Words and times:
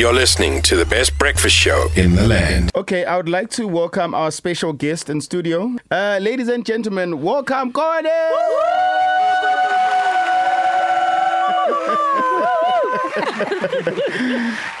You're 0.00 0.14
listening 0.14 0.62
to 0.62 0.76
the 0.76 0.86
best 0.86 1.18
breakfast 1.18 1.54
show 1.54 1.90
in 1.94 2.14
the 2.16 2.26
land. 2.26 2.70
Okay, 2.74 3.04
I 3.04 3.18
would 3.18 3.28
like 3.28 3.50
to 3.50 3.68
welcome 3.68 4.14
our 4.14 4.30
special 4.30 4.72
guest 4.72 5.10
in 5.10 5.20
studio. 5.20 5.76
Uh, 5.90 6.18
ladies 6.22 6.48
and 6.48 6.64
gentlemen, 6.64 7.20
welcome 7.20 7.70
Kone! 7.70 8.04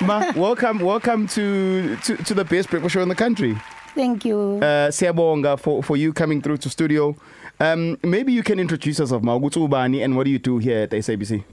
Ma, 0.06 0.32
welcome, 0.34 0.78
welcome 0.78 1.28
to, 1.28 1.96
to, 1.96 2.16
to 2.16 2.32
the 2.32 2.46
best 2.46 2.70
breakfast 2.70 2.94
show 2.94 3.02
in 3.02 3.10
the 3.10 3.14
country. 3.14 3.58
Thank 3.94 4.24
you. 4.24 4.58
Uh, 4.62 4.88
Siyabonga 4.88 5.60
for, 5.60 5.82
for 5.82 5.98
you 5.98 6.14
coming 6.14 6.40
through 6.40 6.56
to 6.56 6.70
studio. 6.70 7.14
Um, 7.60 7.98
maybe 8.02 8.32
you 8.32 8.42
can 8.42 8.58
introduce 8.58 8.98
yourself, 8.98 9.22
Ma. 9.22 9.38
Ukuthi 9.38 9.68
ubani 9.68 10.02
and 10.02 10.16
what 10.16 10.24
do 10.24 10.30
you 10.30 10.38
do 10.38 10.56
here 10.56 10.84
at 10.84 10.90
SABC? 10.92 11.44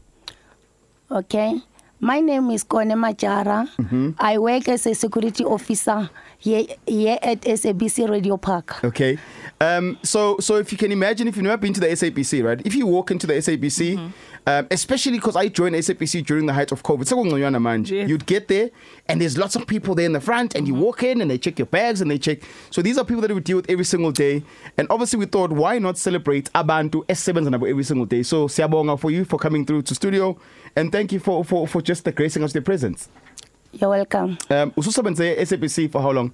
Okay. 1.11 1.61
My 1.99 2.19
name 2.19 2.51
is 2.51 2.63
Kone 2.63 2.95
Majara. 2.95 3.67
Mm-hmm. 3.79 4.11
I 4.19 4.37
work 4.37 4.67
as 4.69 4.85
a 4.85 4.93
security 4.93 5.43
officer 5.43 6.09
here, 6.37 6.63
here 6.85 7.17
at 7.23 7.41
SABC 7.41 8.07
Radio 8.07 8.37
Park. 8.37 8.83
Okay. 8.83 9.17
Um, 9.59 9.97
so, 10.03 10.37
so 10.39 10.57
if 10.57 10.71
you 10.71 10.77
can 10.77 10.91
imagine, 10.91 11.27
if 11.27 11.35
you've 11.35 11.43
never 11.43 11.57
been 11.57 11.73
to 11.73 11.79
the 11.79 11.87
SABC, 11.87 12.43
right? 12.43 12.61
If 12.63 12.75
you 12.75 12.85
walk 12.85 13.09
into 13.09 13.25
the 13.25 13.33
SABC, 13.33 13.95
mm-hmm. 13.97 14.07
um, 14.45 14.67
especially 14.69 15.13
because 15.13 15.35
I 15.35 15.47
joined 15.47 15.73
SABC 15.73 16.23
during 16.23 16.45
the 16.45 16.53
height 16.53 16.71
of 16.71 16.83
COVID, 16.83 17.87
Yes. 17.87 18.09
you'd 18.09 18.25
get 18.27 18.47
there 18.47 18.69
and 19.07 19.19
there's 19.19 19.37
lots 19.37 19.55
of 19.55 19.65
people 19.65 19.95
there 19.95 20.05
in 20.05 20.13
the 20.13 20.21
front, 20.21 20.53
and 20.53 20.67
you 20.67 20.75
walk 20.75 21.01
in 21.01 21.21
and 21.21 21.31
they 21.31 21.39
check 21.39 21.57
your 21.57 21.65
bags 21.65 22.01
and 22.01 22.11
they 22.11 22.19
check. 22.19 22.39
So 22.69 22.83
these 22.83 22.99
are 22.99 23.05
people 23.05 23.21
that 23.21 23.33
we 23.33 23.39
deal 23.39 23.57
with 23.57 23.69
every 23.69 23.85
single 23.85 24.11
day. 24.11 24.43
And 24.77 24.87
obviously, 24.91 25.17
we 25.17 25.25
thought, 25.25 25.51
why 25.51 25.79
not 25.79 25.97
celebrate 25.97 26.51
abantu 26.53 27.05
S7 27.07 27.47
nabo 27.47 27.67
every 27.67 27.83
single 27.83 28.05
day? 28.05 28.21
So, 28.21 28.47
Siabonga 28.47 28.99
for 28.99 29.09
you 29.09 29.25
for 29.25 29.39
coming 29.39 29.65
through 29.65 29.83
to 29.83 29.95
studio, 29.95 30.37
and 30.75 30.91
thank 30.91 31.11
you 31.11 31.19
for 31.19 31.43
for, 31.43 31.67
for 31.67 31.81
just 31.87 32.03
gracing 32.15 32.43
us 32.43 32.49
with 32.49 32.55
your 32.55 32.63
presence. 32.63 33.07
You're 33.71 33.89
welcome. 33.89 34.37
Um, 34.49 34.71
ususebenze 34.71 35.37
SABC 35.39 35.89
for 35.89 36.01
how 36.01 36.11
long? 36.11 36.33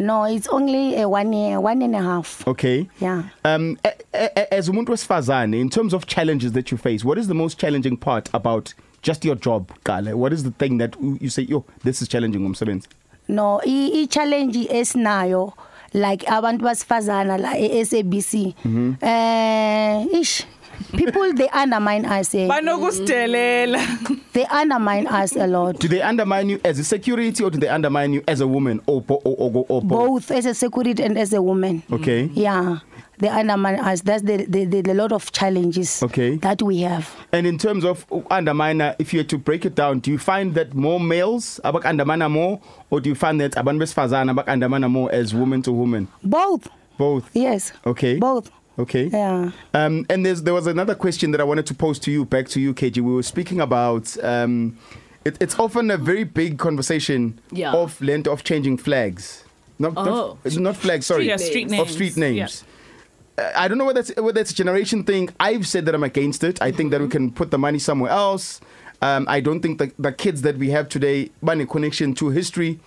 No, 0.00 0.24
it's 0.24 0.48
only 0.48 1.00
a 1.00 1.08
one 1.08 1.32
year, 1.32 1.60
one 1.60 1.80
and 1.82 1.94
a 1.94 2.02
half. 2.02 2.46
Okay. 2.46 2.88
Yeah. 3.00 3.22
Um, 3.44 3.78
as 4.12 4.68
umuntu 4.68 4.88
wesifazane, 4.88 5.54
in 5.60 5.70
terms 5.70 5.92
of 5.92 6.06
challenges 6.06 6.52
that 6.52 6.70
you 6.70 6.76
face, 6.76 7.04
what 7.04 7.18
is 7.18 7.28
the 7.28 7.34
most 7.34 7.58
challenging 7.58 7.96
part 7.96 8.28
about 8.34 8.74
just 9.02 9.24
your 9.24 9.36
job, 9.36 9.70
Kale? 9.84 10.16
What 10.16 10.32
is 10.32 10.42
the 10.42 10.50
thing 10.52 10.78
that 10.78 10.96
you 11.00 11.28
say, 11.28 11.42
yo, 11.42 11.64
this 11.84 12.02
is 12.02 12.08
challenging 12.08 12.42
umsebenzi? 12.42 12.86
No, 13.28 13.60
i, 13.64 13.90
i 14.02 14.06
challenge 14.06 14.56
esinayo 14.68 15.52
like 15.92 16.24
abantu 16.26 16.62
basifazana 16.62 17.38
la 17.40 17.52
e-SABC. 17.56 18.54
Mm-hmm. 18.64 18.92
Eh, 19.02 20.20
ish. 20.20 20.44
People 20.96 21.32
they 21.34 21.48
undermine 21.48 22.04
us. 22.04 22.34
Eh. 22.34 22.46
banokusidelela 22.48 23.78
They 24.32 24.44
undermine 24.46 25.06
us 25.06 25.34
a 25.36 25.46
lot. 25.46 25.78
Do 25.80 25.88
they 25.88 26.00
undermine 26.02 26.48
you 26.48 26.60
as 26.64 26.78
a 26.78 26.84
security 26.84 27.42
or 27.42 27.50
do 27.50 27.58
they 27.58 27.68
undermine 27.68 28.12
you 28.12 28.22
as 28.28 28.40
a 28.40 28.46
woman 28.46 28.80
or 28.86 29.00
bo- 29.02 29.20
or, 29.24 29.36
or, 29.50 29.66
or 29.68 29.82
both? 29.82 29.88
Both 30.28 30.30
as 30.30 30.46
a 30.46 30.54
security 30.54 31.02
and 31.02 31.18
as 31.18 31.32
a 31.32 31.42
woman. 31.42 31.82
Okay. 31.92 32.30
Yeah. 32.34 32.78
They 33.18 33.28
undermine 33.28 33.80
us. 33.80 34.02
That's 34.02 34.22
the, 34.22 34.46
the, 34.46 34.64
the, 34.64 34.80
the 34.82 34.94
lot 34.94 35.10
of 35.10 35.32
challenges 35.32 36.02
Okay. 36.04 36.36
that 36.36 36.62
we 36.62 36.78
have. 36.82 37.12
And 37.32 37.46
in 37.48 37.58
terms 37.58 37.84
of 37.84 38.06
underminer, 38.30 38.94
if 39.00 39.12
you 39.12 39.18
had 39.20 39.28
to 39.30 39.38
break 39.38 39.64
it 39.66 39.74
down, 39.74 39.98
do 39.98 40.12
you 40.12 40.18
find 40.18 40.54
that 40.54 40.72
more 40.74 41.00
males 41.00 41.58
abak 41.64 41.82
underminer 41.82 42.30
more, 42.30 42.60
or 42.90 43.00
do 43.00 43.08
you 43.08 43.16
find 43.16 43.40
that 43.40 43.52
abantu 43.56 43.80
besifazane 43.80 44.30
abak 44.32 44.46
underminer 44.46 44.88
more 44.88 45.10
as 45.12 45.34
woman 45.34 45.62
to 45.62 45.72
woman? 45.72 46.06
Both. 46.22 46.68
Both. 46.96 47.30
Yes. 47.34 47.72
Okay. 47.86 48.18
Both. 48.18 48.50
Okay. 48.78 49.06
Yeah. 49.06 49.50
Um, 49.74 50.06
and 50.08 50.24
there's, 50.24 50.42
there 50.42 50.54
was 50.54 50.66
another 50.66 50.94
question 50.94 51.32
that 51.32 51.40
I 51.40 51.44
wanted 51.44 51.66
to 51.66 51.74
pose 51.74 51.98
to 52.00 52.10
you, 52.10 52.24
back 52.24 52.48
to 52.48 52.60
you, 52.60 52.72
KG. 52.74 52.96
We 53.02 53.12
were 53.14 53.22
speaking 53.22 53.60
about. 53.60 54.16
Um, 54.22 54.78
it, 55.24 55.36
it's 55.40 55.58
often 55.58 55.90
a 55.90 55.96
very 55.96 56.24
big 56.24 56.58
conversation 56.58 57.40
Yeah. 57.50 57.72
of 57.72 58.00
length 58.00 58.28
of 58.28 58.44
changing 58.44 58.78
flags. 58.78 59.44
Not, 59.80 59.94
Oh. 59.96 60.38
not, 60.44 60.56
not 60.58 60.76
flags. 60.76 61.06
Sorry, 61.06 61.26
Yeah, 61.26 61.36
street 61.36 61.72
of 61.72 61.90
street 61.90 62.16
names. 62.16 62.64
Uh, 63.36 63.50
I 63.56 63.66
don't 63.68 63.78
know 63.78 63.84
whether 63.84 64.00
it's, 64.00 64.14
whether 64.16 64.40
it's 64.40 64.52
a 64.52 64.54
generation 64.54 65.02
thing. 65.04 65.28
I've 65.40 65.66
said 65.66 65.84
that 65.86 65.94
I'm 65.94 66.04
against 66.04 66.44
it. 66.44 66.60
I 66.62 66.70
think 66.72 66.90
that 66.92 67.00
we 67.00 67.08
can 67.08 67.30
put 67.32 67.50
the 67.50 67.58
money 67.58 67.78
somewhere 67.80 68.10
else. 68.12 68.60
Um, 69.02 69.26
I 69.28 69.40
don't 69.40 69.60
think 69.60 69.78
the, 69.78 69.92
the 69.98 70.12
kids 70.12 70.42
that 70.42 70.56
we 70.56 70.70
have 70.70 70.88
today 70.88 71.30
money 71.42 71.66
connection 71.66 72.14
to 72.14 72.30
history. 72.30 72.78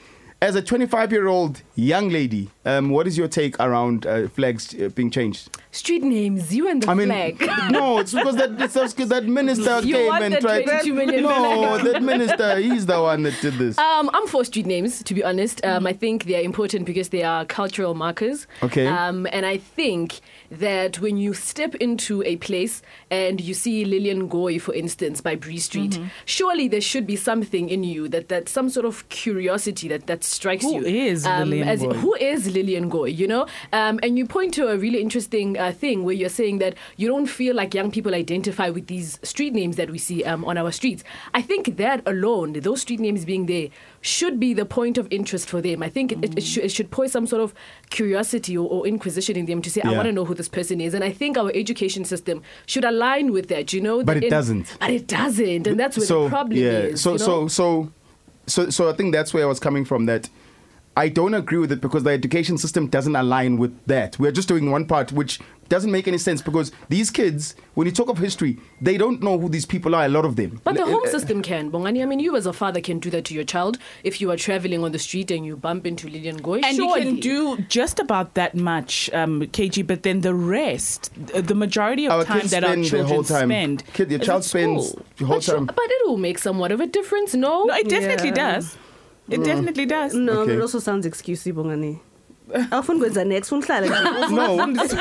As 0.41 0.55
a 0.55 0.61
25 0.61 1.11
year 1.11 1.27
old 1.27 1.61
young 1.81 2.09
lady, 2.09 2.49
um, 2.65 2.89
what 2.89 3.07
is 3.07 3.17
your 3.17 3.27
take 3.27 3.59
around 3.59 4.05
uh, 4.05 4.27
flags 4.27 4.73
uh, 4.75 4.89
being 4.89 5.09
changed? 5.09 5.57
Street 5.71 6.03
names, 6.03 6.53
you 6.53 6.67
and 6.69 6.83
the 6.83 6.91
I 6.91 6.93
mean, 6.93 7.07
flag. 7.07 7.41
no, 7.71 7.99
it's 7.99 8.13
because 8.13 8.35
that 8.35 8.61
it's 8.61 8.73
just 8.73 8.97
'cause 8.97 9.09
that 9.09 9.25
minister 9.25 9.79
You 9.81 9.95
came 9.95 10.13
and 10.13 10.33
the 10.33 10.39
tried. 10.41 10.65
22 10.65 10.93
million 10.93 11.23
no, 11.23 11.29
flag. 11.29 11.61
No, 11.61 11.77
that 11.91 12.03
minister, 12.03 12.57
he's 12.57 12.85
the 12.85 13.01
one 13.01 13.23
that 13.23 13.39
did 13.41 13.53
this. 13.55 13.77
Um, 13.77 14.09
I'm 14.13 14.27
for 14.27 14.43
street 14.43 14.65
names, 14.65 15.01
to 15.03 15.13
be 15.13 15.23
honest. 15.23 15.63
Um, 15.65 15.87
I 15.87 15.93
think 15.93 16.25
they 16.25 16.35
are 16.35 16.43
important 16.43 16.85
because 16.85 17.09
they 17.09 17.23
are 17.23 17.45
cultural 17.45 17.93
markers. 17.93 18.47
Okay. 18.61 18.85
Um, 18.85 19.25
and 19.31 19.45
I 19.45 19.57
think 19.57 20.19
that 20.51 20.99
when 20.99 21.17
you 21.17 21.33
step 21.33 21.73
into 21.75 22.21
a 22.23 22.35
place 22.37 22.81
and 23.09 23.39
you 23.39 23.53
see 23.53 23.85
Lilian 23.85 24.29
Ngoyi, 24.29 24.59
for 24.59 24.73
instance, 24.73 25.21
by 25.21 25.35
Bree 25.35 25.57
Street, 25.57 25.91
mm-hmm. 25.91 26.07
surely 26.25 26.67
there 26.67 26.81
should 26.81 27.07
be 27.07 27.15
something 27.15 27.69
in 27.69 27.83
you 27.85 28.09
that, 28.09 28.27
that 28.27 28.49
some 28.49 28.69
sort 28.69 28.85
of 28.85 29.07
curiosity 29.07 29.87
that, 29.87 30.07
that 30.07 30.23
strikes 30.25 30.65
Who 30.65 30.81
you. 30.81 30.85
is 30.85 31.25
um, 31.25 31.49
Lillian 31.49 31.70
as 31.71 31.81
Goy? 31.81 31.93
Who 31.93 32.15
is 32.15 32.51
Lilian 32.51 32.89
Ngoyi, 32.89 33.17
you 33.17 33.27
know? 33.27 33.47
Um, 33.73 33.99
and 34.03 34.17
you 34.17 34.25
point 34.25 34.53
to 34.55 34.67
a 34.67 34.77
really 34.77 35.01
interesting 35.01 35.57
uh, 35.57 35.71
thing 35.71 36.03
where 36.03 36.15
you're 36.15 36.29
saying 36.29 36.59
that 36.59 36.75
you 36.97 37.07
don't 37.07 37.27
feel 37.27 37.55
like 37.55 37.73
young 37.73 37.91
people 37.91 38.13
identify 38.13 38.69
with 38.69 38.87
these 38.87 39.19
street 39.23 39.53
names 39.53 39.75
that 39.75 39.89
we 39.89 39.97
see 39.97 40.23
um, 40.23 40.45
on 40.45 40.57
our 40.57 40.71
streets. 40.71 41.03
I 41.33 41.41
think 41.41 41.77
that 41.77 42.01
alone, 42.05 42.53
those 42.53 42.81
street 42.81 42.99
names 42.99 43.25
being 43.25 43.45
there, 43.45 43.69
should 44.01 44.39
be 44.39 44.53
the 44.53 44.65
point 44.65 44.97
of 44.97 45.07
interest 45.11 45.49
for 45.49 45.61
them. 45.61 45.83
I 45.83 45.89
think 45.89 46.11
it, 46.11 46.23
it, 46.23 46.37
it, 46.37 46.43
should, 46.43 46.63
it 46.63 46.71
should 46.71 46.89
pose 46.91 47.11
some 47.11 47.27
sort 47.27 47.41
of 47.41 47.53
curiosity 47.89 48.57
or, 48.57 48.67
or 48.67 48.87
inquisition 48.87 49.35
in 49.35 49.45
them 49.45 49.61
to 49.61 49.69
say, 49.69 49.81
I 49.81 49.91
want 49.91 50.05
to 50.05 50.11
know 50.11 50.25
who 50.25 50.33
this 50.33 50.49
person 50.49 50.81
is. 50.81 50.93
And 50.93 51.03
I 51.03 51.11
think 51.11 51.37
our 51.37 51.51
education 51.53 52.03
system 52.05 52.41
should 52.65 52.83
align 52.83 53.31
with 53.31 53.47
that, 53.49 53.73
you 53.73 53.81
know? 53.81 54.03
But 54.03 54.17
it 54.17 54.23
in- 54.23 54.29
doesn't. 54.29 54.77
But 54.79 54.89
it 54.89 55.07
doesn't. 55.07 55.67
And 55.67 55.79
that's 55.79 55.97
where 55.97 56.05
so 56.05 56.23
the 56.23 56.29
problem 56.29 56.57
yeah, 56.57 56.69
is. 56.69 57.01
so 57.01 57.13
you 57.13 57.19
know? 57.19 57.25
so 57.25 57.47
so 57.47 57.91
so 58.47 58.69
so 58.69 58.89
I 58.89 58.93
think 58.93 59.13
that's 59.13 59.33
where 59.33 59.43
I 59.43 59.47
was 59.47 59.59
coming 59.59 59.85
from. 59.85 60.05
That 60.05 60.29
I 60.97 61.07
don't 61.07 61.33
agree 61.33 61.57
with 61.57 61.71
it 61.71 61.79
because 61.79 62.03
the 62.03 62.09
education 62.11 62.57
system 62.57 62.87
doesn't 62.87 63.15
align 63.15 63.57
with 63.57 63.73
that. 63.87 64.19
We're 64.19 64.33
just 64.33 64.49
doing 64.49 64.69
one 64.71 64.85
part, 64.85 65.13
which 65.13 65.39
doesn't 65.69 65.89
make 65.89 66.05
any 66.05 66.17
sense 66.17 66.41
because 66.41 66.73
these 66.89 67.09
kids, 67.09 67.55
when 67.75 67.87
you 67.87 67.93
talk 67.93 68.09
of 68.09 68.17
history, 68.17 68.59
they 68.81 68.97
don't 68.97 69.23
know 69.23 69.39
who 69.39 69.47
these 69.47 69.65
people 69.65 69.95
are. 69.95 70.03
A 70.03 70.09
lot 70.09 70.25
of 70.25 70.35
them. 70.35 70.59
But 70.65 70.75
the 70.75 70.83
home 70.83 71.03
uh, 71.05 71.09
system 71.09 71.41
can, 71.41 71.71
Bongani. 71.71 72.01
I 72.01 72.05
mean, 72.05 72.19
you 72.19 72.35
as 72.35 72.45
a 72.45 72.51
father 72.51 72.81
can 72.81 72.99
do 72.99 73.09
that 73.11 73.23
to 73.25 73.33
your 73.33 73.45
child 73.45 73.77
if 74.03 74.19
you 74.19 74.29
are 74.31 74.35
traveling 74.35 74.83
on 74.83 74.91
the 74.91 74.99
street 74.99 75.31
and 75.31 75.45
you 75.45 75.55
bump 75.55 75.87
into 75.87 76.09
Lilian 76.09 76.41
Ngoyi. 76.41 76.61
and 76.65 76.75
surely. 76.75 76.99
you 77.03 77.07
can 77.07 77.15
do 77.21 77.57
just 77.69 77.99
about 78.01 78.33
that 78.33 78.53
much 78.53 79.09
um, 79.13 79.41
kg 79.43 79.87
but 79.87 80.03
then 80.03 80.19
the 80.21 80.33
rest 80.33 81.09
the 81.15 81.55
majority 81.55 82.05
of 82.05 82.11
Our 82.11 82.25
time 82.25 82.47
that 82.47 82.65
our 82.65 82.75
children 82.75 83.05
whole 83.05 83.23
time. 83.23 83.47
spend 83.47 83.83
Kid, 83.93 84.11
your 84.11 84.19
child 84.19 84.43
spends 84.43 84.93
the 85.17 85.25
whole 85.25 85.37
But, 85.37 85.43
sure, 85.43 85.55
time. 85.55 85.65
but 85.67 85.79
it 85.79 86.07
will 86.07 86.17
make 86.17 86.37
somewhat 86.37 86.73
of 86.73 86.81
a 86.81 86.87
difference, 86.87 87.33
no? 87.33 87.63
no 87.63 87.73
it 87.75 87.87
definitely 87.87 88.29
Yeah. 88.29 88.55
does 88.55 88.77
it 89.29 89.43
definitely 89.43 89.85
does 89.85 90.13
No, 90.13 90.41
Okay. 90.41 90.53
it 90.55 90.61
also 90.61 90.79
sounds 90.79 91.05
excusey 91.05 91.53
bongani. 91.53 91.99
Awufuni 92.71 92.99
kwenza 92.99 93.25
next 93.25 93.51
unihlale 93.51 93.89
nje. 93.89 94.31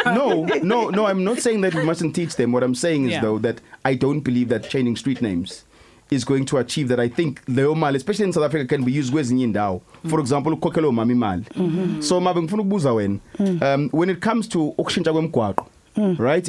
no, 0.05 0.45
no, 0.45 0.61
no, 0.63 0.91
no. 0.91 1.07
I'm 1.07 1.25
not 1.25 1.39
saying 1.39 1.61
that 1.63 1.75
we 1.75 1.83
mustn't 1.85 2.15
teach 2.15 2.37
them. 2.37 2.53
What 2.53 2.63
I'm 2.63 2.75
saying 2.75 3.05
is 3.07 3.11
Yeah. 3.13 3.23
though 3.23 3.39
that 3.41 3.61
I 3.85 3.95
don't 3.97 4.21
believe 4.25 4.49
that 4.49 4.69
changing 4.71 4.97
street 4.97 5.21
names 5.23 5.65
is 6.11 6.25
going 6.25 6.45
to 6.45 6.59
achieve 6.59 6.89
that. 6.89 7.01
I 7.01 7.09
think 7.09 7.41
leyo 7.47 7.75
mali, 7.77 7.97
especially 7.97 8.27
in 8.27 8.33
South 8.33 8.45
Africa, 8.45 8.67
can 8.67 8.85
be 8.85 8.93
used 8.93 9.13
kwezinye 9.13 9.45
indawo. 9.45 9.81
For 10.09 10.21
example, 10.21 10.53
ukhokhela 10.53 10.89
umama 10.89 11.13
imali. 11.13 11.45
So 12.03 12.21
mabe 12.21 12.41
ngifuna 12.43 12.63
ukubuza 12.63 12.93
wena. 12.93 13.19
Um, 13.39 13.89
when 13.93 14.11
it 14.11 14.21
comes 14.21 14.49
to 14.49 14.75
ukushintsha 14.79 15.13
kwemigwaqo. 15.97 16.19
Right, 16.19 16.49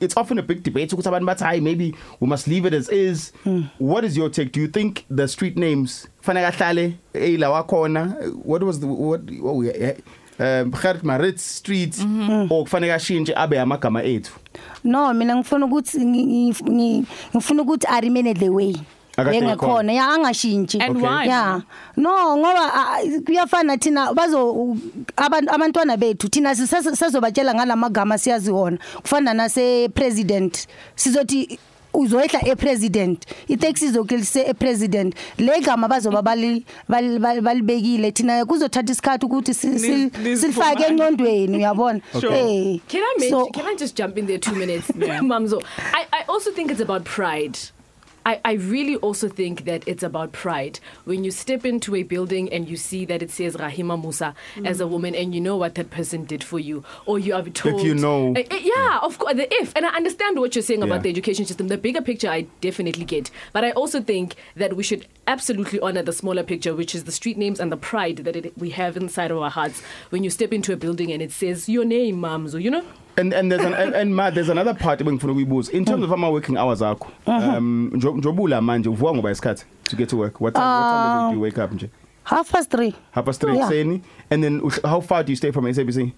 it's 0.00 0.16
often 0.16 0.38
a 0.38 0.42
big 0.42 0.62
debate. 0.62 0.90
ukuthi 0.90 1.06
abantu 1.08 1.26
bathi, 1.26 1.62
maybe 1.62 1.94
we 2.20 2.26
must 2.26 2.46
leave 2.46 2.66
it 2.66 2.74
as 2.74 2.88
is. 2.88 3.32
Hmm. 3.44 3.62
What 3.78 4.04
is 4.04 4.16
your 4.16 4.28
take? 4.30 4.52
Do 4.52 4.60
you 4.60 4.68
think 4.68 5.04
the 5.10 5.26
street 5.28 5.56
names 5.56 6.06
fanele 6.22 6.50
ahlale 6.50 6.94
eyila? 7.14 8.34
What 8.44 8.62
was 8.62 8.80
the 8.80 8.86
what? 8.86 9.22
what 9.40 9.56
we, 9.56 9.70
eh, 9.70 9.94
um, 10.38 10.70
Gert 10.70 11.02
Maritz 11.02 11.42
Street 11.42 11.92
mm-hmm. 11.92 12.52
or 12.52 12.64
kufanele 12.64 12.94
ashintshe 12.94 13.32
abe 13.36 13.52
amagama 13.58 14.02
ethu. 14.04 14.32
No, 14.84 15.12
mina 15.14 15.36
ngifuna 15.36 15.66
ukuthi 15.66 15.98
ngi- 15.98 16.26
ngi- 16.26 16.62
ngi- 16.62 17.04
ngifuna 17.34 17.62
ukuthi 17.62 17.86
a 17.88 18.00
remain 18.00 18.34
the 18.34 18.48
way. 18.48 18.74
Akade 19.16 19.36
Engakhona 19.38 19.92
ya 19.92 20.08
angashintshi. 20.08 20.78
And 20.80 20.96
Okay. 20.96 21.02
why? 21.06 21.24
Yeah. 21.24 21.60
No, 21.96 22.36
ngoba 22.36 22.72
ah, 22.74 22.98
kuyafana 23.24 23.76
thina 23.78 24.14
bazo 24.14 24.76
abantu 25.16 25.50
abantwana 25.52 25.96
bethu 25.96 26.28
thina 26.30 26.54
sisazobatshela 26.54 27.54
ngalamagama 27.54 28.18
siyazi 28.18 28.50
wona. 28.50 28.78
Kufana 29.02 29.34
nase 29.34 29.88
president. 29.94 30.66
Sizothi 30.96 31.58
uzoyehla 31.94 32.40
epresident 32.48 33.26
itaxi 33.48 33.84
izokilise 33.84 34.40
epresident 34.48 35.14
le 35.38 35.60
gama 35.60 35.88
bazoba 35.88 36.22
bali 36.22 36.64
bali- 36.88 37.18
bali- 37.18 37.40
balibekile 37.42 38.12
thina 38.12 38.44
kuzothatha 38.46 38.92
isikhathi 38.92 39.26
ukuthi 39.26 39.54
si- 39.54 39.78
si- 39.78 39.88
Nis- 40.08 40.10
silifake 40.10 40.30
nisifumane. 40.30 40.86
encondweni 40.86 41.56
uyabona 41.56 42.00
Sure. 42.20 42.34
eh 42.34 42.80
Can 42.88 43.02
I 43.02 43.20
mention, 43.20 43.44
So- 43.44 43.50
can 43.52 43.66
I 43.66 43.76
just 43.76 43.94
jump 43.94 44.16
in 44.16 44.26
there 44.26 44.38
two 44.38 44.54
minutes, 44.54 44.88
Mamzo? 45.22 45.62
I, 45.92 46.06
I 46.12 46.24
also 46.28 46.50
think 46.52 46.70
it's 46.70 46.80
about 46.80 47.04
pride. 47.04 47.58
I, 48.24 48.40
I 48.44 48.52
really 48.54 48.96
also 48.96 49.28
think 49.28 49.64
that 49.64 49.86
it's 49.86 50.02
about 50.02 50.32
pride. 50.32 50.80
When 51.04 51.24
you 51.24 51.30
step 51.30 51.64
into 51.64 51.94
a 51.94 52.02
building 52.02 52.52
and 52.52 52.68
you 52.68 52.76
see 52.76 53.04
that 53.06 53.22
it 53.22 53.30
says 53.30 53.56
Rahima 53.56 54.00
Moosa 54.02 54.34
mm. 54.56 54.66
as 54.66 54.80
a 54.80 54.86
woman 54.86 55.14
and 55.14 55.34
you 55.34 55.40
know 55.40 55.56
what 55.56 55.74
that 55.74 55.90
person 55.90 56.24
did 56.24 56.44
for 56.44 56.58
you, 56.58 56.84
or 57.06 57.18
you 57.18 57.34
are 57.34 57.42
told. 57.42 57.80
If 57.80 57.86
you 57.86 57.94
know. 57.94 58.34
Uh, 58.34 58.42
yeah, 58.60 59.00
of 59.02 59.18
course, 59.18 59.34
the 59.34 59.52
if. 59.52 59.74
And 59.76 59.86
I 59.86 59.90
understand 59.90 60.38
what 60.38 60.54
you're 60.54 60.62
saying 60.62 60.80
Yeah. 60.80 60.86
about 60.86 61.02
the 61.02 61.10
education 61.10 61.44
system. 61.46 61.68
The 61.68 61.78
bigger 61.78 62.00
picture, 62.00 62.28
I 62.28 62.46
definitely 62.60 63.04
get. 63.04 63.30
But 63.52 63.64
I 63.64 63.70
also 63.72 64.00
think 64.00 64.36
that 64.56 64.76
we 64.76 64.82
should 64.82 65.06
absolutely 65.26 65.80
honor 65.80 66.02
the 66.02 66.12
smaller 66.12 66.42
picture, 66.42 66.74
which 66.74 66.94
is 66.94 67.04
the 67.04 67.12
street 67.12 67.38
names 67.38 67.60
and 67.60 67.70
the 67.70 67.76
pride 67.76 68.18
that 68.18 68.36
it, 68.36 68.58
we 68.58 68.70
have 68.70 68.96
inside 68.96 69.30
of 69.30 69.38
our 69.38 69.50
hearts 69.50 69.82
when 70.10 70.24
you 70.24 70.30
step 70.30 70.52
into 70.52 70.72
a 70.72 70.76
building 70.76 71.12
and 71.12 71.22
it 71.22 71.32
says 71.32 71.68
your 71.68 71.84
name, 71.84 72.20
Mamzo, 72.20 72.60
you 72.60 72.70
know? 72.70 72.84
And 73.16 73.34
and 73.34 73.50
there's 73.52 73.64
an 73.64 73.74
and, 73.74 73.94
and 73.94 74.14
Matt, 74.16 74.34
there's 74.34 74.48
another 74.50 74.74
part 74.74 75.00
ebengifuna 75.00 75.32
ukuyibuza 75.32 75.72
in 75.72 75.84
terms 75.84 76.04
of 76.04 76.12
ama 76.12 76.30
working 76.30 76.56
hours 76.56 76.82
akho 76.82 77.08
um 77.26 77.90
njo- 77.94 78.16
njobula 78.16 78.60
manje 78.60 78.88
uvuka 78.88 79.14
ngoba 79.14 79.30
isikhathi 79.30 79.64
to 79.84 79.96
get 79.96 80.08
to 80.08 80.16
work. 80.16 80.40
What 80.40 80.54
time, 80.54 80.64
what 80.64 80.82
time 80.82 81.30
do 81.30 81.36
you 81.36 81.42
wake 81.42 81.58
up 81.64 81.72
nje? 81.72 81.88
Half 82.24 82.52
past 82.52 82.70
3 82.74 82.92
half 83.10 83.24
past 83.24 83.42
3 83.42 83.56
Yeah. 83.56 83.98
and 84.30 84.42
then 84.44 84.60
how 84.84 85.00
far 85.00 85.24
do 85.24 85.32
you 85.32 85.36
stay 85.36 85.50
from 85.52 85.64
SABC 85.74 86.12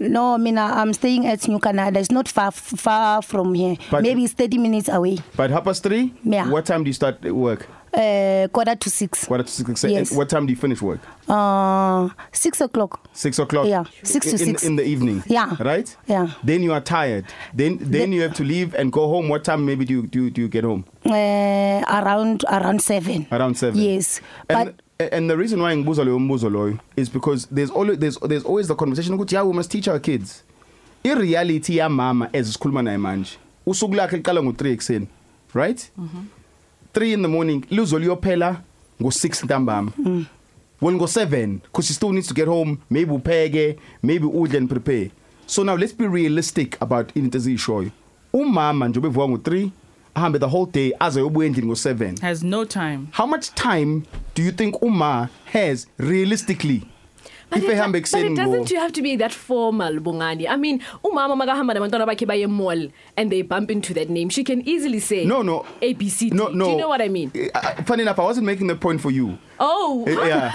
no 0.00 0.38
mina 0.38 0.82
i'm 0.82 0.92
staying 0.94 1.26
at 1.26 1.46
new 1.48 1.58
canada. 1.60 2.00
It's 2.00 2.10
not 2.10 2.28
far 2.28 2.50
far 2.52 3.22
from 3.22 3.54
here. 3.54 3.76
But- 3.90 4.02
maybe 4.02 4.24
it's 4.24 4.34
30 4.34 4.58
minutes 4.58 4.88
away. 4.88 5.18
but 5.36 5.50
half 5.50 5.64
past 5.64 5.84
3 5.86 6.12
Yeah. 6.24 6.50
what 6.50 6.64
time 6.66 6.82
do 6.84 6.88
you 6.88 6.94
start 6.94 7.22
work 7.24 7.68
uh 7.94 8.48
quarter 8.52 8.74
to 8.74 8.88
6 8.90 9.26
quarter 9.26 9.44
to 9.44 9.50
6 9.50 9.84
Yes. 9.84 10.10
and 10.10 10.18
what 10.18 10.28
time 10.28 10.46
do 10.46 10.52
you 10.52 10.56
finish 10.58 10.80
work? 10.82 11.00
Uh 11.28 12.08
6 12.32 12.60
o'clock. 12.62 13.00
6 13.12 13.38
o'clock? 13.38 13.66
Yeah, 13.66 13.84
six 14.02 14.26
to 14.26 14.32
in, 14.32 14.38
six. 14.38 14.62
in 14.64 14.76
the 14.76 14.84
evening? 14.84 15.22
Yeah. 15.26 15.56
right? 15.60 15.94
Yeah. 16.06 16.28
then 16.44 16.62
you 16.62 16.72
are 16.72 16.80
tired. 16.80 17.26
Then 17.54 17.78
then 17.80 18.10
The- 18.10 18.16
you 18.16 18.22
have 18.22 18.34
to 18.34 18.44
leave 18.44 18.74
and 18.74 18.90
go 18.92 19.08
home. 19.08 19.28
What 19.28 19.44
time 19.44 19.66
maybe 19.66 19.84
do 19.84 19.92
you 19.94 20.02
do, 20.06 20.30
do 20.30 20.40
you 20.40 20.48
get 20.48 20.64
home? 20.64 20.84
Uh 21.04 21.82
around 21.88 22.44
around 22.50 22.80
7 22.80 23.26
around 23.30 23.56
7 23.56 23.78
yes. 23.78 24.20
And 24.48 24.74
but 24.98 25.12
and 25.12 25.28
the 25.28 25.36
reason 25.36 25.60
why 25.60 25.74
mbuzo 25.74 26.78
is 26.96 27.08
because 27.08 27.46
there's 27.50 27.70
always 27.70 27.98
there's 27.98 28.18
there's 28.18 28.44
always 28.44 28.68
the 28.68 28.74
conversation 28.74 29.14
ukuthi 29.14 29.32
yeah 29.34 29.42
we 29.42 29.52
must 29.52 29.70
teach 29.70 29.88
our 29.88 29.98
kids. 30.00 30.44
In 31.04 31.18
reality 31.18 31.76
ya 31.76 31.88
mama 31.88 32.30
as 32.32 32.52
sikhuluma 32.56 32.82
naye 32.82 32.96
manje 32.98 33.38
usuku 33.66 33.94
lakhe 33.94 34.16
liqala 34.16 34.40
ngo3 34.40 34.72
ekseni 34.72 35.06
right 35.54 35.90
3 36.94 37.12
in 37.12 37.22
the 37.22 37.28
morning 37.28 37.64
luzoliyophela 37.70 38.60
ngo6 39.00 39.44
ntambama. 39.44 39.90
Hmm. 39.96 40.24
Well 40.80 40.94
ngo7 40.96 41.58
because 41.62 41.86
she 41.86 41.94
still 41.94 42.12
needs 42.12 42.28
to 42.28 42.34
get 42.34 42.46
home 42.48 42.76
maybe 42.90 43.12
upheke 43.12 43.76
maybe 44.02 44.26
udle 44.26 44.56
and 44.58 44.68
prepare. 44.68 45.10
So 45.46 45.62
now 45.64 45.76
let's 45.76 45.92
be 45.96 46.06
realistic 46.08 46.76
about 46.82 47.16
into 47.16 47.38
ezishoyo 47.38 47.90
umama 48.32 48.88
nje 48.88 49.00
bevuka 49.00 49.26
ngo3 49.26 49.68
ahambe 50.14 50.38
the 50.38 50.46
whole 50.48 50.70
day 50.72 50.92
aze 51.00 51.20
yobuya 51.20 51.46
endlini 51.46 51.68
ngo7 51.72 52.20
Has 52.20 52.42
no 52.42 52.64
time. 52.64 52.98
how 53.12 53.26
much 53.26 53.50
time 53.54 54.02
do 54.34 54.42
you 54.42 54.52
think 54.52 54.82
Uma 54.82 55.28
has 55.52 55.86
realistically 55.98 56.82
but 57.52 58.22
it 58.24 58.34
doesn't 58.36 58.70
you 58.70 58.78
have 58.78 58.92
to 58.92 59.02
be 59.02 59.16
that 59.16 59.32
formal 59.32 59.94
Bongani 60.00 60.48
i 60.48 60.56
mean 60.56 60.80
umama 61.04 61.36
makahamba 61.36 61.74
nabantwana 61.74 62.06
bakhe 62.06 62.26
baye 62.26 62.46
mall 62.46 62.88
and 63.16 63.30
they 63.30 63.42
bump 63.42 63.70
into 63.70 63.94
that 63.94 64.08
name. 64.08 64.28
She 64.30 64.42
can 64.44 64.66
easily 64.66 65.00
say 65.00 65.24
No, 65.24 65.42
no. 65.42 65.64
abc 65.82 66.32
no 66.32 66.48
no. 66.48 66.64
Do 66.64 66.70
you 66.72 66.76
know 66.78 66.88
what 66.88 67.02
i 67.02 67.08
mean? 67.08 67.30
Uh, 67.54 67.82
funny 67.84 68.02
enough 68.02 68.18
I 68.18 68.24
wasn't 68.24 68.46
making 68.46 68.66
that 68.68 68.80
point 68.80 69.00
for 69.00 69.10
you. 69.10 69.38
Oh. 69.60 70.04
Uh, 70.06 70.24
yeah. 70.26 70.50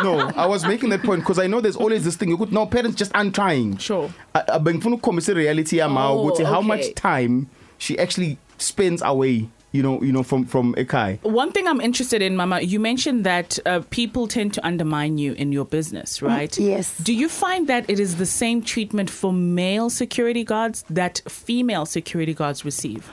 No 0.04 0.30
I 0.36 0.46
was 0.46 0.66
making 0.66 0.90
that 0.90 1.02
point 1.02 1.20
because 1.20 1.38
I 1.38 1.46
know 1.46 1.60
there's 1.60 1.76
always 1.76 2.04
this 2.04 2.16
thing. 2.16 2.30
You 2.30 2.38
could 2.38 2.52
no 2.52 2.66
parents 2.66 2.96
just 2.96 3.14
aren't 3.14 3.34
trying. 3.34 3.76
Sure. 3.78 4.10
bengifuna 4.34 4.96
ukukhombisa 4.96 5.34
reality 5.34 5.80
Oh, 5.80 6.24
ukuthi 6.24 6.44
how 6.44 6.58
okay. 6.58 6.68
much 6.68 6.94
time 6.94 7.48
she 7.78 7.98
actually 7.98 8.38
spends 8.58 9.02
away 9.02 9.48
you 9.72 9.82
know 9.82 10.02
you 10.02 10.12
know 10.12 10.22
from 10.22 10.44
from 10.44 10.74
ekhaya 10.74 11.18
One 11.22 11.52
thing 11.52 11.66
I'm 11.66 11.80
interested 11.80 12.22
in, 12.22 12.36
Mama, 12.36 12.60
you 12.60 12.80
mentioned 12.80 13.24
that 13.24 13.58
uh, 13.66 13.82
people 13.90 14.26
tend 14.26 14.54
to 14.54 14.66
undermine 14.66 15.18
you 15.18 15.32
in 15.34 15.52
your 15.52 15.64
business, 15.64 16.22
right? 16.22 16.56
yes. 16.58 16.96
Do 16.98 17.12
you 17.14 17.28
find 17.28 17.68
that 17.68 17.88
it 17.88 18.00
is 18.00 18.16
the 18.16 18.26
same 18.26 18.62
treatment 18.62 19.10
for 19.10 19.32
male 19.32 19.90
security 19.90 20.44
guards 20.44 20.84
that 20.90 21.22
female 21.28 21.86
security 21.86 22.34
guards 22.34 22.64
receive? 22.64 23.10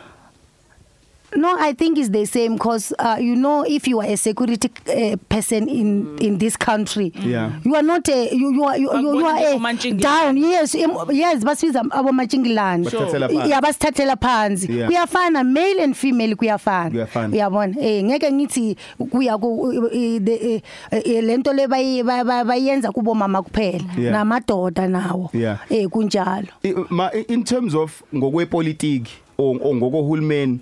No, 1.37 1.55
I 1.59 1.73
think 1.73 1.99
it's 1.99 2.09
the 2.09 2.25
same 2.25 2.53
because 2.55 2.93
uh, 2.97 3.17
you 3.21 3.35
know 3.35 3.63
if 3.67 3.87
you 3.87 3.99
are 4.01 4.07
a 4.09 4.17
security 4.17 4.71
uh, 4.89 5.15
person 5.29 5.69
in 5.69 6.17
in 6.17 6.37
this 6.39 6.57
country, 6.57 7.11
Yeah. 7.21 7.51
you 7.63 7.75
are 7.75 7.83
not 7.83 8.09
a 8.09 8.33
you 8.35 8.51
you 8.53 8.63
are 8.63 8.75
you, 8.77 8.89
you, 8.91 9.19
you 9.19 9.25
are 9.25 9.37
a 9.37 9.53
Abomantshingilane. 9.55 10.01
down. 10.01 10.37
Yes, 10.37 10.73
em- 10.75 10.97
yes, 11.11 11.43
basibiza 11.43 11.81
abomantshingilane. 11.91 12.89
Sure. 12.89 13.01
Bathathela 13.05 13.29
phansi. 13.29 13.49
Yeah, 13.49 13.61
basithathela 13.61 14.15
phansi. 14.19 14.67
Yeah. 14.69 14.87
Kuyafana 14.89 15.43
male 15.45 15.79
and 15.83 15.95
female 15.95 16.35
kuyafana. 16.35 16.91
Kuyafana. 16.91 17.33
Uyabona? 17.33 17.75
Eh 17.79 18.03
ngeke 18.03 18.31
ngithi 18.31 18.75
kuya 19.11 19.37
ku 19.39 19.89
eh, 19.93 20.19
the- 20.19 20.55
eh, 20.55 20.61
eh, 21.05 21.21
lento 21.23 21.53
le 21.53 21.67
bayi- 21.67 22.03
ba- 22.03 22.23
ba- 22.25 22.43
bayenza 22.45 22.91
kubo 22.91 23.13
mama 23.13 23.43
kuphela 23.43 23.85
Yeah. 23.97 24.11
namadoda 24.11 24.87
nawo. 24.89 25.29
Yeah. 25.33 25.59
Eh 25.69 25.85
kunjalo. 25.87 26.47
I- 26.63 26.73
ma 26.89 27.09
in 27.29 27.43
terms 27.43 27.75
of 27.75 28.01
ngokwepolitiki 28.15 29.11
or 29.37 29.57
or 29.61 29.75
ngokohulumeni 29.75 30.59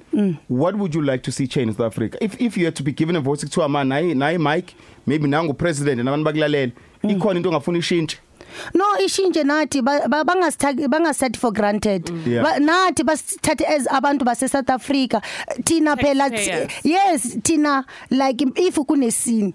what 0.50 0.76
would 0.76 0.96
you 0.96 1.02
like 1.02 1.24
to 1.24 1.32
see 1.32 1.48
change 1.48 1.68
in 1.70 1.74
South 1.74 1.88
Africa 1.88 2.18
if 2.22 2.40
if 2.42 2.58
you 2.58 2.66
had 2.66 2.76
to 2.76 2.84
be 2.84 2.92
given 2.92 3.16
a 3.16 3.20
voice 3.22 3.44
kuthiwa 3.46 3.70
man 3.70 3.88
nayi 3.88 4.14
nayi 4.16 4.38
Mike 4.38 4.76
maybe 5.08 5.28
nangu 5.28 5.54
president 5.54 6.02
nabantu 6.02 6.24
bakulalela 6.26 6.72
ikhona 7.04 7.38
into 7.38 7.50
ongafuna 7.50 7.78
ishintshe 7.78 8.18
No 8.74 8.86
ishintshe 9.06 9.44
nathi 9.44 9.82
ba- 9.82 10.08
ba- 10.08 10.24
bangasithathi 10.24 10.88
bangasithathi 10.88 11.38
for 11.38 11.52
granted. 11.52 12.10
Yeah. 12.26 12.42
Ba- 12.44 12.60
Nathi 12.60 13.04
basithathe 13.04 13.66
as 13.68 13.86
abantu 13.88 14.24
base 14.24 14.48
South 14.50 14.70
Africa. 14.70 15.22
Thina 15.66 15.98
phela 15.98 16.30
Taxpayers. 16.30 16.72
yes 16.86 17.38
thina 17.44 17.84
like 18.12 18.42
if 18.42 18.76
kunesini 18.76 19.54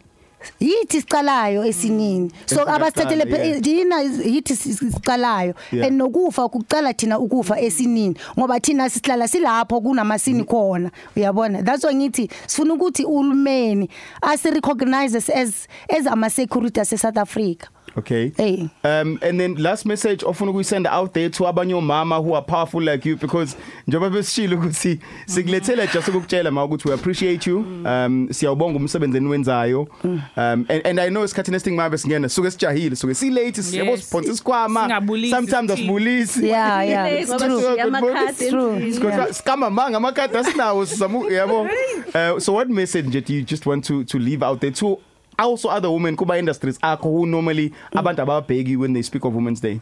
yithi 0.60 1.00
sicalayo 1.00 1.64
esinini. 1.64 2.32
So 2.46 2.62
abasithathele 2.68 3.60
thina 3.60 4.02
yithi 4.02 4.56
sicalayo 4.56 5.54
Yeah. 5.72 5.86
and 5.86 6.00
nokufa 6.00 6.48
kucala 6.48 6.92
thina 6.96 7.18
ukufa 7.18 7.60
esinini. 7.60 8.16
Ngoba 8.38 8.60
thina 8.60 8.90
sihlala 8.90 9.28
silapho 9.28 9.80
kunamasini 9.80 10.44
khona. 10.44 10.90
Uyabona? 11.16 11.62
That's 11.64 11.84
why 11.84 11.94
ngithi 11.94 12.30
sifuna 12.46 12.74
ukuthi 12.74 13.04
uhulumeni 13.04 13.88
asi 14.22 14.50
recognize 14.50 15.14
us 15.16 15.28
as 15.30 15.68
as 15.88 16.06
ama 16.06 16.30
security 16.30 16.80
ase 16.80 16.96
South 16.98 17.18
Africa. 17.18 17.68
Okay. 18.00 18.32
Hey. 18.36 18.68
Um 18.84 19.18
and 19.22 19.38
then 19.40 19.54
last 19.56 19.84
message 19.86 20.22
often 20.24 20.52
we 20.54 20.62
send 20.64 20.86
out 20.86 21.12
there 21.12 21.28
to 21.30 21.44
abanye 21.44 21.80
mama 21.82 22.20
who 22.22 22.32
are 22.34 22.42
powerful 22.42 22.80
like 22.82 23.04
you 23.04 23.16
because 23.16 23.56
njengoba 23.88 24.10
besishilo 24.10 24.56
ukuthi 24.56 24.98
sikulethela 25.26 25.86
just 25.92 26.08
ukukutshela 26.08 26.50
ma 26.50 26.64
ukuthi 26.64 26.88
we 26.88 26.94
appreciate 26.94 27.46
you. 27.50 27.58
Um 27.84 28.28
siyawubonga 28.32 28.76
umsebenzi 28.78 29.16
eniwenzayo. 29.18 29.88
Um 30.04 30.66
and, 30.68 30.82
and 30.86 31.00
I 31.00 31.08
know 31.10 31.24
isikhathi 31.24 31.50
nesting 31.50 31.76
mabe 31.76 31.98
singena 31.98 32.28
suke 32.28 32.50
sijahile 32.50 32.96
suke 32.96 33.14
si 33.14 33.30
late 33.30 33.62
siyabo 33.62 33.90
Yes. 33.90 34.06
sponsor 34.08 34.32
isikhwama. 34.32 34.80
Singabulisi 34.80 35.30
Sometimes 35.30 35.70
sithini. 35.70 35.72
asibulisi. 35.88 36.46
Yeah, 36.46 36.82
yeah, 36.88 37.04
Late, 37.04 37.20
it's 37.22 37.30
ngoba 37.30 37.46
true. 37.46 37.60
siya 37.60 37.84
amakhadi 37.84 38.30
It's 38.30 38.48
true. 38.50 38.70
endlini. 38.72 38.92
Sikhohlwa 38.94 39.32
skama 39.34 39.70
manga 39.70 39.96
amakhadi 39.96 40.36
asinawo 40.36 40.86
sizamu 40.86 41.30
yabo. 41.30 41.68
Uh, 42.14 42.38
so 42.40 42.52
what 42.52 42.68
message 42.68 43.10
do 43.10 43.34
you 43.34 43.42
just 43.42 43.66
want 43.66 43.84
to 43.84 44.04
to 44.04 44.18
leave 44.18 44.42
out 44.42 44.60
there 44.60 44.70
to 44.72 44.98
also 45.42 45.68
other 45.68 45.90
women 45.90 46.16
kuba 46.16 46.38
industries 46.38 46.78
akho 46.82 47.04
who 47.10 47.26
normally 47.26 47.72
abantu 47.92 48.22
ababheki 48.22 48.76
when 48.76 48.92
they 48.92 49.02
speak 49.02 49.24
of 49.24 49.34
women's 49.34 49.60
day? 49.60 49.80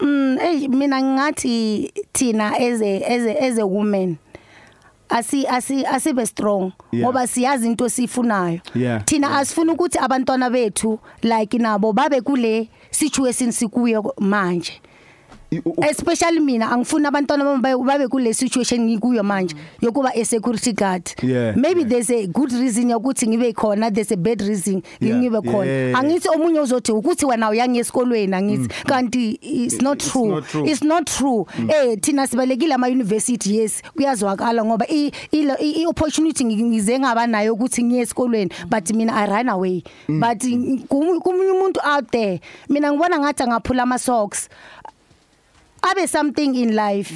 Mm 0.00 0.38
eh 0.40 0.68
mina 0.68 1.00
ngathi 1.02 1.92
thina 2.12 2.52
as 2.58 2.82
a 2.82 3.02
as 3.04 3.26
a 3.26 3.44
as 3.44 3.58
a 3.58 3.66
woman 3.66 4.18
asi 5.08 5.46
asi 5.46 5.84
asibe 5.86 6.26
strong 6.26 6.72
Yeah. 6.92 7.04
ngoba 7.04 7.26
siyazi 7.26 7.66
into 7.66 7.88
sifunayo 7.88 8.60
Yeah. 8.74 9.04
thina 9.04 9.38
asifuna 9.38 9.72
ukuthi 9.72 9.98
abantwana 9.98 10.50
bethu 10.50 10.98
like 11.22 11.58
nabo 11.58 11.92
babe 11.92 12.20
kule 12.20 12.68
situation 12.90 13.52
sikuyo 13.52 14.14
manje 14.18 14.72
I- 14.72 14.76
u- 14.76 14.80
u- 14.80 14.93
especially 15.88 16.40
mina 16.40 16.70
angifuni 16.70 17.06
abantwana 17.06 17.44
bami 17.44 17.62
babe- 17.62 17.84
babe 17.86 18.08
kule 18.08 18.34
situation 18.34 18.80
ngikuyo 18.80 19.22
manje 19.22 19.54
yokuba 19.80 20.10
a 20.14 20.24
security 20.24 20.72
guard. 20.72 21.10
Yeah, 21.22 21.56
maybe 21.56 21.80
yeah. 21.80 21.88
there's 21.90 22.10
a 22.10 22.26
good 22.26 22.52
reason 22.52 22.90
yokuthi 22.90 23.26
ngibe 23.28 23.52
khona 23.54 23.90
there's 23.92 24.12
a 24.12 24.16
bad 24.16 24.40
reason 24.40 24.82
Yeah, 25.00 25.16
ngibe 25.16 25.34
yeah, 25.44 25.52
khona. 25.52 25.66
Yeah, 25.66 25.88
yeah. 25.88 25.98
angithi 26.00 26.28
omunye 26.28 26.60
uzothi 26.60 26.92
ukuthi 26.92 27.26
wena 27.26 27.50
uyangi 27.50 27.78
esikolweni 27.78 28.34
angithi 28.34 28.68
kanti 28.86 29.38
it's 29.42 29.82
not 29.82 29.94
It's 30.02 30.12
true. 30.12 30.28
not 30.28 30.46
true. 30.48 30.66
it's 30.66 30.82
not 30.82 31.06
true. 31.06 31.46
Eh 31.68 31.98
thina 32.00 32.26
sibalekile 32.26 32.74
ama 32.74 32.86
university 32.88 33.56
yes 33.56 33.82
kuyazwakala 33.96 34.64
ngoba 34.64 34.86
i 34.88 35.12
ilo- 35.32 35.58
i 35.60 35.70
i- 35.70 35.86
opportunity 35.86 36.44
ngi- 36.44 36.64
ngize 36.64 36.98
ngaba 36.98 37.26
nayo 37.26 37.54
ukuthi 37.54 37.84
ngiye 37.84 38.02
esikolweni 38.02 38.50
but 38.70 38.90
mina 38.90 39.12
i 39.16 39.26
run 39.26 39.48
away. 39.48 39.82
But 40.08 40.42
kum- 40.88 41.20
kumunye 41.20 41.50
umuntu 41.50 41.80
out 41.94 42.10
there 42.10 42.40
mina 42.68 42.92
ngibona 42.92 43.18
ngathi 43.18 43.42
angaphula 43.42 43.82
ama 43.82 43.98
socks 43.98 44.48
abe 45.90 46.06
something 46.06 46.54
in 46.54 46.74
life. 46.74 47.12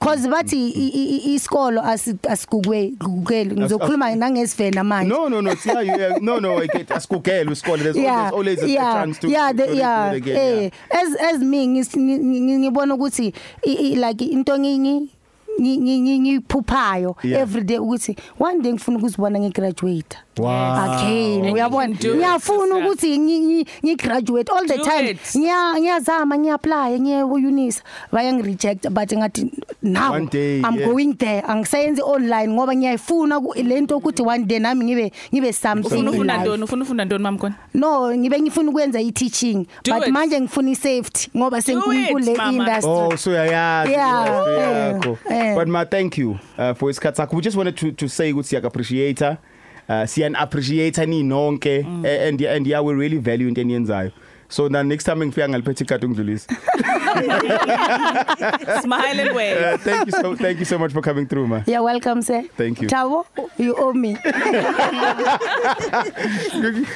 Cause 0.00 0.28
bathi 0.28 0.56
i- 0.56 0.88
i- 0.94 1.16
i- 1.16 1.34
isikolo 1.34 1.80
asi- 1.82 2.14
asigugwe 2.28 2.92
gugukele 2.98 3.54
ngizokhuluma 3.54 4.14
nangesivena 4.16 4.84
manje. 4.84 5.08
No 5.08 5.28
no 5.28 5.40
no 5.40 5.50
it's 5.52 5.66
yeah, 5.66 5.80
you, 5.80 5.96
yeah 5.98 6.18
no 6.20 6.38
no 6.40 6.58
I 6.62 6.66
get 6.66 6.88
asikugela 6.90 7.50
isikole 7.52 7.82
there's 7.82 7.96
yeah 7.96 8.30
always 8.30 8.58
always 8.58 8.62
a, 8.62 8.68
yeah 8.68 8.90
a 8.90 8.94
chance 9.04 9.18
to 9.20 9.28
yeah 9.28 9.50
to, 9.50 9.56
the, 9.56 9.66
to 9.66 9.74
yeah 9.74 10.10
do 10.10 10.16
it 10.16 10.22
again, 10.22 10.36
eh 10.64 10.70
as 10.90 11.14
as 11.34 11.38
me 11.40 11.66
ngis- 11.66 11.96
ngi- 11.96 12.20
ngi- 12.20 12.58
ngibona 12.58 12.94
ukuthi 12.94 13.34
i- 13.66 13.92
i- 13.92 13.96
like 13.96 14.24
into 14.24 14.52
ngingi 14.58 15.08
ngiphuphayo 15.60 17.16
everyday 17.22 17.78
ukuthi 17.78 18.16
one 18.38 18.62
day 18.62 18.72
ngifuna 18.72 18.98
ukuzibona 18.98 19.40
ngigraduate. 19.40 20.16
Again 20.38 21.52
uyabona? 21.52 21.94
Ngiyafuna 21.94 22.76
ukuthi 22.76 23.18
ngigraduate 23.84 24.52
all 24.52 24.66
the 24.66 24.78
time. 24.78 25.18
ngiyazama 25.78 26.38
ngiapply 26.38 27.00
ngiye 27.00 27.22
uUnisa 27.22 27.82
bayangireject 28.12 28.88
but 28.90 29.12
ngathi 29.12 29.50
now 29.82 30.14
i'm 30.14 30.76
going 30.84 31.14
there. 31.14 31.42
Angisayenzi 31.46 32.02
online 32.02 32.52
ngoba 32.52 32.74
ngiyayifuna 32.74 33.40
lento 33.64 33.96
ukuthi 33.96 34.22
one 34.22 34.44
day 34.44 34.58
nami 34.58 34.84
ngibe 34.84 35.12
ngibe 35.34 35.52
something 35.52 35.86
ufuna 35.86 36.10
ufuna 36.10 36.36
ntoni? 36.38 36.62
Ufuna 36.62 36.82
ufunda 36.82 37.04
ntoni 37.04 37.22
mamkhona 37.22 37.54
no 37.74 38.16
ngibe 38.16 38.40
ngifuna 38.40 38.70
ukwenza 38.70 39.00
i-teaching 39.00 39.66
but 39.84 40.08
manje 40.08 40.40
ngifuna 40.40 40.70
i-safety 40.70 41.30
ngoba 41.36 41.62
senkulu 41.62 42.06
kule 42.10 42.38
industry 42.52 42.90
oh 42.90 43.16
so 43.16 43.32
yayazi 43.32 43.92
yakho 43.92 45.18
eh. 45.42 45.54
But 45.54 45.68
ma 45.68 45.84
thank 45.84 46.18
you 46.18 46.38
uh, 46.58 46.74
for 46.74 46.90
isikhathi 46.90 47.16
sakho. 47.16 47.34
We 47.36 47.42
just 47.42 47.56
wanted 47.56 47.76
to 47.76 47.92
to 47.92 48.08
say 48.08 48.32
ukuthi 48.32 48.48
siyak 48.54 48.64
appreciate 48.64 49.20
her. 49.20 49.38
Uh 49.88 50.04
siyan 50.06 50.34
appreciate 50.38 51.06
ni 51.06 51.22
nonke 51.22 51.82
Mm. 51.84 52.06
eh, 52.06 52.28
and 52.28 52.40
and 52.42 52.66
yeah 52.66 52.80
we 52.80 52.94
really 52.94 53.18
value 53.18 53.48
into 53.48 53.60
eniyenzayo. 53.60 54.12
So 54.48 54.68
now 54.68 54.82
next 54.82 55.04
time 55.04 55.18
ngifika 55.24 55.48
ngaliphethe 55.48 55.84
ikhathi 55.84 56.06
ungidlulisa. 56.06 56.46
smile 58.82 59.20
and 59.20 59.34
wave 59.34 59.56
Uh, 59.62 59.76
thank 59.78 60.06
you 60.06 60.12
so 60.12 60.34
thank 60.36 60.58
you 60.58 60.64
so 60.64 60.78
much 60.78 60.92
for 60.92 61.00
coming 61.02 61.26
through 61.26 61.46
ma. 61.46 61.62
you're 61.66 61.82
welcome 61.82 62.22
sir 62.22 62.42
Thank 62.56 62.80
you. 62.82 62.88
Tabo 62.88 63.24
you 63.58 63.74
owe 63.76 63.92
me 63.92 64.10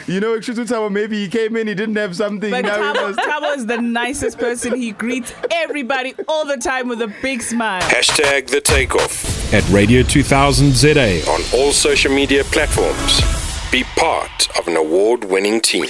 you 0.06 0.20
know 0.20 0.32
kusho 0.38 0.52
ukuthi 0.54 0.90
maybe 0.92 1.16
he 1.25 1.28
came 1.28 1.56
in 1.56 1.66
he 1.66 1.75
didn't 1.75 1.96
have 1.96 2.14
something 2.16 2.50
But 2.50 2.64
now 2.64 2.76
he 2.76 2.82
Tabo, 2.99 3.06
does. 3.06 3.16
Tabo 3.16 3.56
is 3.56 3.66
the 3.66 3.78
nicest 3.80 4.38
person. 4.38 4.75
He 4.76 4.92
greets 4.92 5.32
everybody 5.50 6.14
all 6.28 6.44
the 6.46 6.56
time 6.56 6.88
with 6.88 7.00
a 7.02 7.08
big 7.23 7.42
smile. 7.42 7.82
Hashtag 7.82 8.46
the 8.49 8.61
takeoff 8.61 9.52
at 9.54 9.68
Radio 9.70 10.02
2000 10.02 10.73
ZA 10.73 11.23
on 11.30 11.40
all 11.54 11.73
social 11.73 12.12
media 12.12 12.44
platforms. 12.44 13.20
Be 13.70 13.85
part 13.96 14.49
of 14.58 14.68
an 14.68 14.76
award 14.76 15.25
winning 15.25 15.61
team. 15.61 15.87